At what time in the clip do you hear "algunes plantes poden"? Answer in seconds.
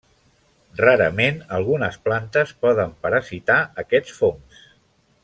1.59-2.97